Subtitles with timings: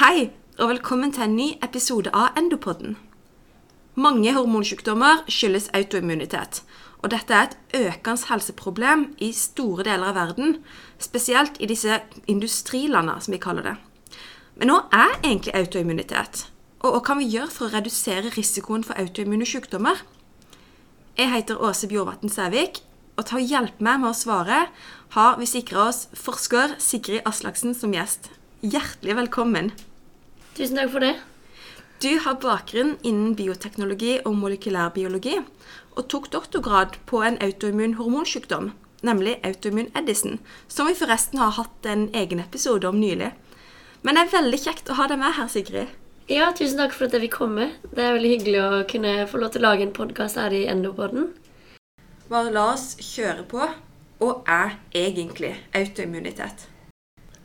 [0.00, 2.94] Hei, og velkommen til en ny episode av Endopodden.
[4.00, 6.62] Mange hormonsykdommer skyldes autoimmunitet,
[7.02, 10.54] og dette er et økende helseproblem i store deler av verden,
[10.96, 13.74] spesielt i disse industrilandene, som vi kaller det.
[14.56, 16.46] Men hva er egentlig autoimmunitet?
[16.80, 20.00] Og hva kan vi gjøre for å redusere risikoen for autoimmune sykdommer?
[21.20, 22.80] Jeg heter Åse Bjorvatn Sævik,
[23.20, 24.64] og til å hjelpe meg med å svare
[25.18, 28.32] har vi sikra oss forsker Sigrid Aslaksen som gjest.
[28.64, 29.72] Hjertelig velkommen.
[30.60, 31.14] Tusen takk for det.
[32.04, 35.38] Du har bakgrunn innen bioteknologi og molekylærbiologi,
[35.96, 38.66] og tok doktorgrad på en autoimmun hormonsykdom,
[39.00, 40.36] nemlig autoimmun Edison,
[40.68, 43.30] som vi forresten har hatt en egen episode om nylig.
[44.04, 45.94] Men det er veldig kjekt å ha deg med her, Sigrid.
[46.28, 47.70] Ja, tusen takk for at jeg fikk komme.
[47.88, 50.66] Det er veldig hyggelig å kunne få lov til å lage en podkast her i
[50.68, 51.30] Endopoden.
[52.28, 53.64] Bare la oss kjøre på.
[54.20, 56.68] Og er egentlig autoimmunitet?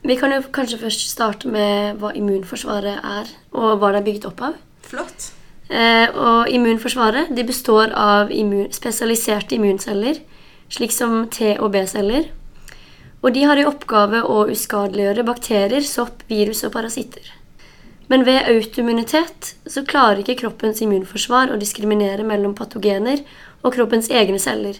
[0.05, 4.27] Vi kan jo kanskje først starte med hva immunforsvaret er, og hva det er bygd
[4.29, 4.59] opp av.
[4.85, 5.31] Flott.
[5.65, 10.19] Eh, og immunforsvaret de består av immun spesialiserte immunceller,
[10.69, 12.29] slik som T- og B-celler.
[13.25, 17.25] Og de har i oppgave å uskadeliggjøre bakterier, sopp, virus og parasitter.
[18.05, 23.25] Men ved autoimmunitet så klarer ikke kroppens immunforsvar å diskriminere mellom patogener
[23.63, 24.77] og kroppens egne celler.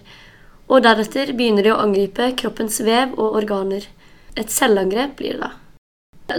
[0.70, 3.90] Og deretter begynner de å angripe kroppens vev og organer.
[4.36, 5.52] Et selvangrep blir det da.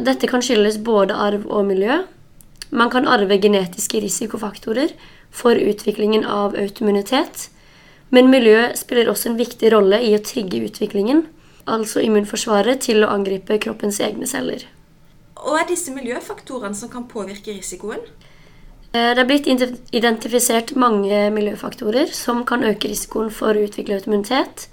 [0.03, 2.03] Dette kan skyldes både arv og miljø.
[2.71, 4.93] Man kan arve genetiske risikofaktorer
[5.31, 7.49] for utviklingen av autoimmunitet.
[8.11, 11.25] Men miljøet spiller også en viktig rolle i å trigge utviklingen,
[11.67, 14.67] altså immunforsvaret, til å angripe kroppens egne celler.
[15.43, 18.03] Og er disse miljøfaktorene som kan påvirke risikoen?
[18.93, 19.49] Eh, det er blitt
[19.95, 24.69] identifisert mange miljøfaktorer som kan øke risikoen for å utvikle autoimmunitet.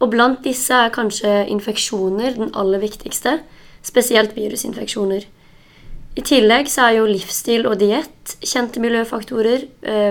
[0.00, 3.38] Og blant disse er kanskje infeksjoner den aller viktigste,
[3.86, 5.24] spesielt virusinfeksjoner.
[6.16, 9.66] I tillegg så er jo livsstil og diett kjente miljøfaktorer,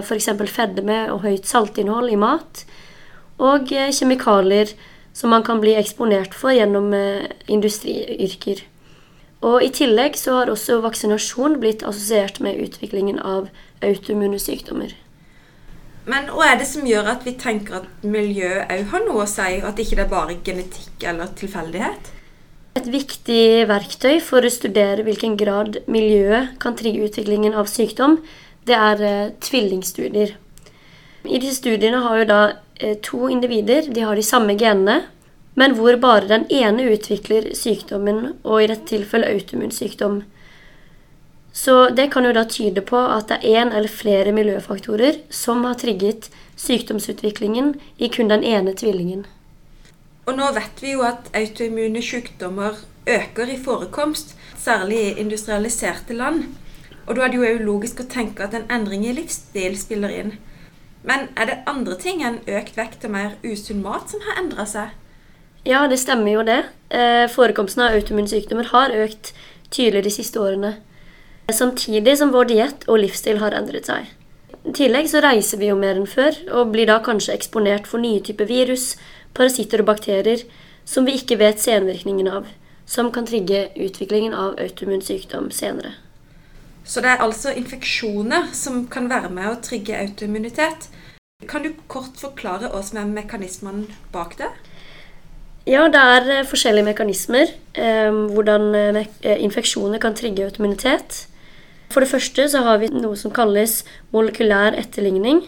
[0.06, 0.30] f.eks.
[0.54, 2.66] fedme og høyt saltinnhold i mat,
[3.42, 4.70] og eh, kjemikalier
[5.16, 8.62] som man kan bli eksponert for gjennom eh, industriyrker.
[9.46, 13.50] Og I tillegg så har også vaksinasjon blitt assosiert med utviklingen av
[13.86, 14.94] autoimmune sykdommer.
[16.06, 19.30] Men hva er det som gjør at vi tenker at miljø òg har noe å
[19.30, 22.12] si, og at ikke det er bare genetikk eller tilfeldighet?
[22.76, 28.20] Et viktig verktøy for å studere hvilken grad miljøet kan trigge utviklingen av sykdom,
[28.68, 30.36] det er eh, tvillingstudier.
[31.26, 32.40] I disse studiene har jo da
[32.78, 35.06] eh, to individer de har de samme genene,
[35.56, 40.20] men hvor bare den ene utvikler sykdommen, og i dette tilfellet autoimmunsykdom.
[41.56, 45.64] Så det kan jo da tyde på at det er én eller flere miljøfaktorer som
[45.64, 46.28] har trigget
[46.60, 49.24] sykdomsutviklingen i kun den ene tvillingen.
[50.28, 52.76] Og nå vet vi jo at autoimmune sykdommer
[53.08, 56.44] øker i forekomst, særlig i industrialiserte land.
[57.08, 60.34] Og da er det jo logisk å tenke at en endring i livsstil spiller inn.
[61.08, 64.66] Men er det andre ting enn økt vekt og mer usunn mat som har endra
[64.68, 64.92] seg?
[65.64, 66.66] Ja, det stemmer jo det.
[66.90, 69.32] Eh, forekomsten av autoimmune sykdommer har økt
[69.70, 70.76] tydelig de siste årene.
[71.54, 74.08] Samtidig som vår diett og livsstil har endret seg.
[74.66, 78.02] I tillegg så reiser vi jo mer enn før, og blir da kanskje eksponert for
[78.02, 78.96] nye typer virus,
[79.38, 80.42] parasitter og bakterier
[80.86, 82.50] som vi ikke vet senvirkningen av,
[82.90, 85.96] som kan trigge utviklingen av autoimmun sykdom senere.
[86.86, 90.90] Så det er altså infeksjoner som kan være med å trigge autoimmunitet.
[91.50, 94.52] Kan du kort forklare oss er mekanismene bak det?
[95.66, 97.50] Ja, det er eh, forskjellige mekanismer.
[97.74, 99.08] Eh, hvordan eh,
[99.42, 101.26] infeksjoner kan trigge autoimmunitet.
[101.90, 103.84] For det første så har vi noe som kalles
[104.16, 105.44] molekylær etterligning.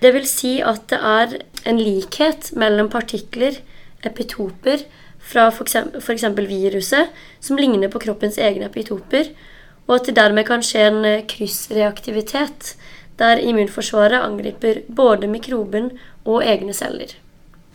[0.00, 1.36] Det vil si at det er
[1.68, 3.58] en likhet mellom partikler,
[4.06, 4.86] epitoper,
[5.20, 6.24] fra f.eks.
[6.48, 9.28] viruset, som ligner på kroppens egne epitoper,
[9.86, 12.74] og at det dermed kan skje en kryssreaktivitet,
[13.20, 15.90] der immunforsvaret angriper både mikroben
[16.24, 17.12] og egne celler.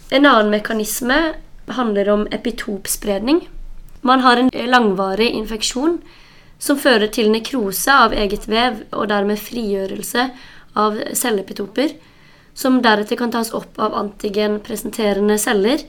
[0.09, 1.35] En annen mekanisme
[1.67, 3.43] handler om epitopspredning.
[4.01, 5.99] Man har en langvarig infeksjon
[6.59, 10.29] som fører til nekrose av eget vev og dermed frigjørelse
[10.75, 11.95] av cellepitoper,
[12.55, 15.83] som deretter kan tas opp av antigenpresenterende celler,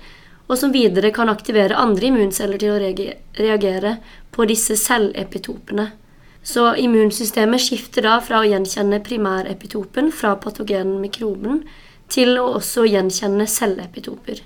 [0.47, 3.97] og som videre kan aktivere andre immunceller til å reagere
[4.35, 5.91] på disse cellepitopene.
[6.47, 11.65] Så immunsystemet skifter da fra å gjenkjenne primærepitopen fra patogenen mikroben
[12.13, 14.45] til å også gjenkjenne cellepitoper.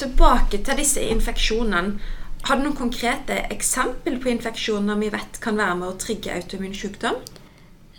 [0.00, 2.00] Tilbake til disse infeksjonene.
[2.48, 6.74] Har du noen konkrete eksempel på infeksjoner vi vet kan være med å trigge autoimmun
[6.76, 7.20] sykdom?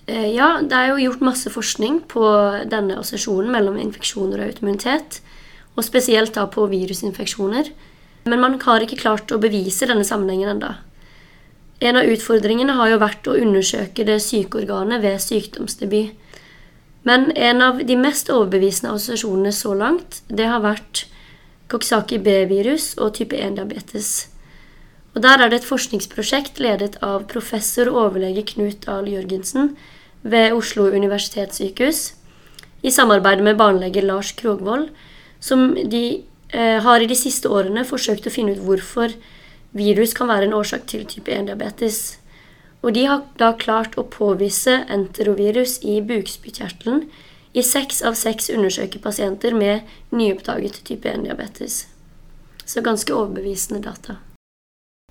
[0.07, 2.25] Eh, ja, det er jo gjort masse forskning på
[2.71, 5.21] denne assosiasjonen mellom infeksjoner og autoimmunitet.
[5.77, 7.69] Og spesielt da på virusinfeksjoner.
[8.25, 10.73] Men man har ikke klart å bevise denne sammenhengen enda.
[11.81, 16.17] En av utfordringene har jo vært å undersøke det sykeorganet ved sykdomsdebut.
[17.07, 21.07] Men en av de mest overbevisende assosiasjonene så langt, det har vært
[21.71, 24.30] Coxsackie B-virus og type 1-diabetes.
[25.15, 29.75] Og Der er det et forskningsprosjekt ledet av professor og overlege Knut Dahl Jørgensen
[30.23, 32.13] ved Oslo universitetssykehus
[32.81, 34.87] i samarbeid med barnelege Lars Krogvold,
[35.39, 36.23] som de
[36.53, 39.13] eh, har i de siste årene forsøkt å finne ut hvorfor
[39.75, 42.17] virus kan være en årsak til type 1-diabetes.
[42.81, 47.05] Og de har da klart å påvise enterovirus i bukspyttkjertelen
[47.53, 49.85] i seks av seks undersøkerpasienter med
[50.15, 51.85] nyoppdaget type 1-diabetes.
[52.65, 54.21] Så ganske overbevisende data.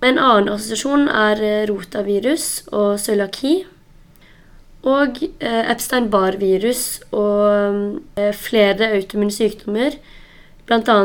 [0.00, 3.58] En annen assosiasjon er eh, rotavirus og cøliaki.
[4.88, 9.98] Og eh, Epstein-Barr-virus og eh, flere autoimmune sykdommer,
[10.64, 10.96] bl.a.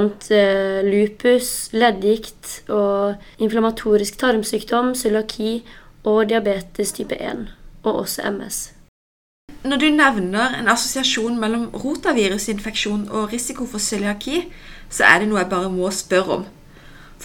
[0.85, 5.57] lupus, leddgikt og inflammatorisk tarmsykdom, cøliaki
[6.07, 7.49] og diabetes type 1,
[7.83, 8.63] og også MS.
[9.65, 14.45] Når du nevner en assosiasjon mellom rotavirusinfeksjon og risiko for cøliaki,
[14.87, 16.45] så er det noe jeg bare må spørre om.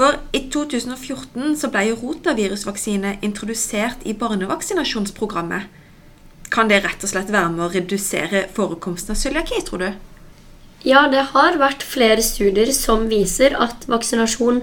[0.01, 5.67] For i 2014 så ble rotavirusvaksine introdusert i barnevaksinasjonsprogrammet.
[6.49, 9.91] Kan det rett og slett være med å redusere forekomsten av cøliaki, tror du?
[10.89, 14.63] Ja, det har vært flere studier som viser at vaksinasjon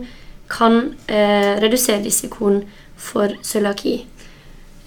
[0.50, 2.64] kan eh, redusere risikoen
[2.98, 4.00] for cøliaki.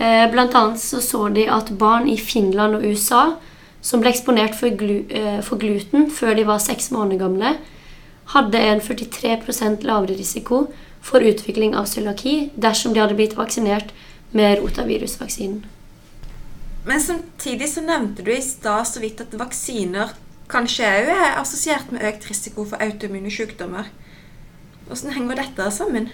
[0.02, 3.36] Eh, blant annet så, så de at barn i Finland og USA
[3.86, 7.54] som ble eksponert for, glu, eh, for gluten før de var seks måneder gamle,
[8.34, 10.64] hadde en 43% lavere risiko
[11.02, 13.94] for utvikling av cøliaki dersom de hadde blitt vaksinert
[14.36, 15.64] med rotavirusvaksinen.
[16.86, 20.14] Men samtidig så nevnte du i stad så vidt at vaksiner
[20.50, 23.90] kanskje òg er assosiert med økt risiko for autoimmune sykdommer.
[24.88, 26.08] Hvordan henger dette sammen?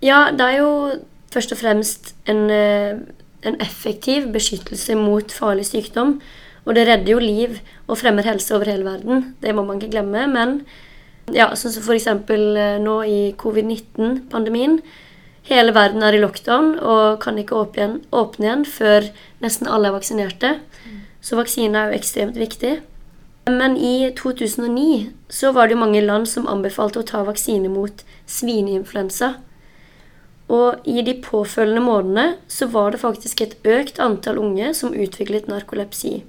[0.00, 0.70] Ja, det er jo
[1.32, 3.00] først og fremst en, eh,
[3.42, 6.20] en effektiv beskyttelse mot farlig sykdom.
[6.64, 9.34] Og det redder jo liv og fremmer helse over hele verden.
[9.42, 10.26] Det må man ikke glemme.
[10.26, 10.66] Men
[11.34, 12.06] ja, sånn som f.eks.
[12.08, 14.78] Eh, nå i covid-19-pandemien.
[15.48, 19.08] Hele verden er i lockdown og kan ikke åpne igjen, åpne igjen før
[19.40, 20.54] nesten alle er vaksinerte.
[21.24, 22.78] Så vaksine er jo ekstremt viktig.
[23.48, 28.04] Men i 2009 så var det jo mange land som anbefalte å ta vaksine mot
[28.28, 29.38] svineinfluensa.
[30.52, 35.48] Og i de påfølgende månedene så var det faktisk et økt antall unge som utviklet
[35.48, 36.22] narkolepsi.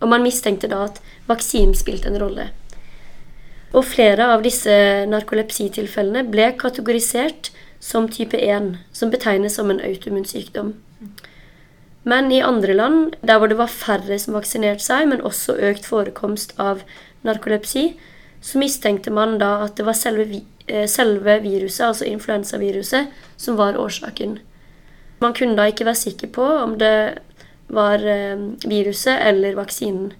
[0.00, 2.50] Og man mistenkte da at vaksinen spilte en rolle.
[3.76, 4.74] Og flere av disse
[5.10, 7.50] narkolepsitilfellene ble kategorisert
[7.80, 10.74] som type 1, som betegnes som en autoimmun sykdom.
[12.08, 15.84] Men i andre land, der hvor det var færre som vaksinerte seg, men også økt
[15.86, 16.80] forekomst av
[17.26, 17.90] narkolepsi,
[18.40, 23.06] så mistenkte man da at det var selve Eh, selve viruset, altså influensaviruset,
[23.36, 24.38] som var årsaken.
[25.20, 27.18] Man kunne da ikke være sikker på om det
[27.72, 28.36] var eh,
[28.68, 30.12] viruset eller vaksinen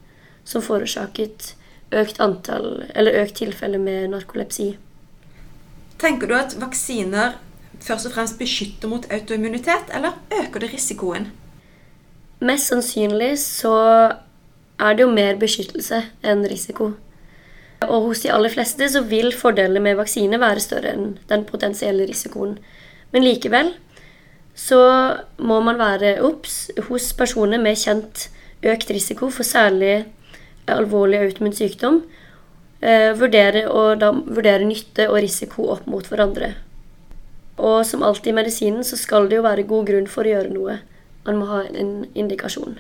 [0.45, 1.53] som forårsaket
[1.95, 4.77] økt antall, eller økt tilfelle med narkolepsi.
[5.99, 7.39] Tenker du at vaksiner
[7.81, 11.31] først og fremst beskytter mot autoimmunitet, eller øker det risikoen?
[12.41, 13.75] Mest sannsynlig så
[14.79, 16.93] er det jo mer beskyttelse enn risiko.
[17.87, 22.07] Og hos de aller fleste så vil fordelene med vaksine være større enn den potensielle
[22.07, 22.57] risikoen.
[23.13, 23.73] Men likevel
[24.59, 24.81] så
[25.39, 28.29] må man være obs hos personer med kjent
[28.67, 30.09] økt risiko for særlig
[30.75, 32.03] alvorlig autoimmun sykdom.
[32.79, 36.53] Eh, vurdere, og da vurdere nytte og risiko opp mot hverandre.
[37.59, 40.53] Og som alltid i medisinen så skal det jo være god grunn for å gjøre
[40.55, 40.79] noe.
[41.27, 42.79] Man må ha en indikasjon.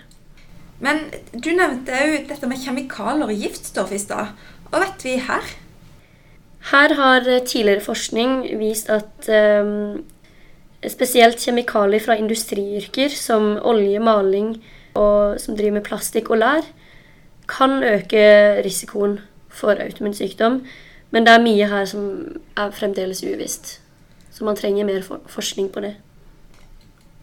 [0.79, 4.37] Men du nevnte jo dette med kjemikalier og giftstoff i stad.
[4.71, 5.51] Hva vet vi her?
[6.71, 9.99] Her har tidligere forskning vist at eh,
[10.87, 14.59] spesielt kjemikalier fra industriyrker som olje, maling
[14.99, 16.67] og som driver med plastikk og lær,
[17.49, 20.61] kan øke risikoen for autoimmun sykdom.
[21.11, 22.03] Men det er mye her som
[22.57, 23.81] er fremdeles uvisst.
[24.31, 25.95] Så man trenger mer for forskning på det.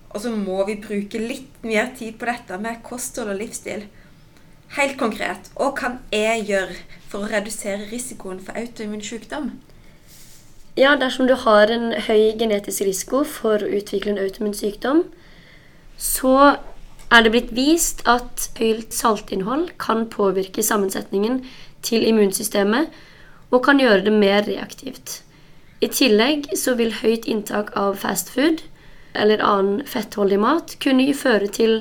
[0.09, 3.85] Og så må vi bruke litt mer tid på dette med kosthold og livsstil.
[4.75, 6.75] Helt konkret, hva kan jeg gjøre
[7.07, 9.51] for å redusere risikoen for autoimmun sykdom?
[10.75, 15.05] Ja, dersom du har en høy genetisk risiko for å utvikle en autoimmun sykdom,
[15.95, 16.55] så
[17.11, 21.43] er det blitt vist at høyt saltinnhold kan påvirke sammensetningen
[21.85, 22.89] til immunsystemet
[23.51, 25.21] og kan gjøre det mer reaktivt.
[25.81, 28.63] I tillegg så vil høyt inntak av fastfood
[29.15, 31.75] eller annen fettholdig mat kunne føre til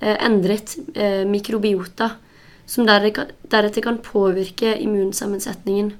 [0.00, 2.12] eh, endret eh, mikrobiota
[2.66, 5.92] som deretter kan påvirke immunsammensetningen.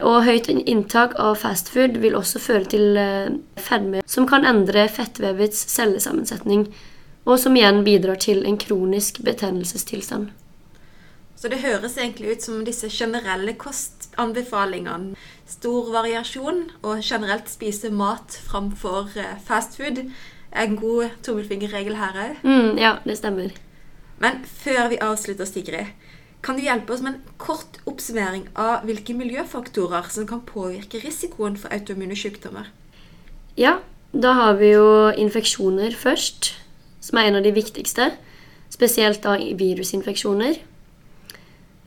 [0.00, 5.66] Og høyt inntak av fastfood vil også føre til eh, fedme, som kan endre fettvevets
[5.70, 6.66] cellesammensetning,
[7.30, 10.30] og som igjen bidrar til en kronisk betennelsestilstand.
[11.40, 15.14] Så det høres egentlig ut som disse generelle kostanbefalingene,
[15.48, 20.02] stor variasjon og generelt spise mat framfor eh, fastfood,
[20.50, 22.42] er en god tommelfingerregel her òg.
[22.44, 23.54] Mm, ja, det stemmer.
[24.20, 25.94] Men før vi avslutter, Sigrid,
[26.44, 31.56] kan du hjelpe oss med en kort oppsummering av hvilke miljøfaktorer som kan påvirke risikoen
[31.60, 32.68] for autoimmune sykdommer?
[33.56, 33.78] Ja,
[34.12, 36.52] da har vi jo infeksjoner først,
[37.00, 38.10] som er en av de viktigste.
[38.70, 40.60] Spesielt da virusinfeksjoner.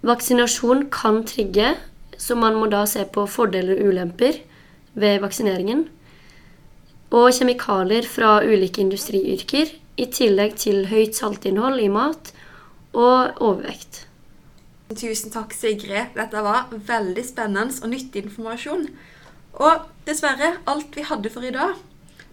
[0.04, 1.76] Vaksinasjon kan trigge,
[2.18, 4.42] så man må da se på fordeler og ulemper
[5.00, 5.88] ved vaksineringen.
[7.14, 12.32] Og kjemikalier fra ulike industriyrker, i tillegg til høyt saltinnhold i mat
[12.98, 14.08] og overvekt.
[14.94, 16.14] Tusen takk, Sigrid.
[16.18, 18.88] Dette var veldig spennende og nyttig informasjon.
[19.62, 21.78] Og dessverre alt vi hadde for i dag.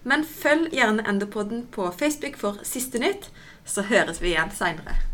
[0.03, 3.29] Men følg gjerne Enderpodden på Facebook for siste nytt,
[3.65, 5.10] så høres vi igjen seinere.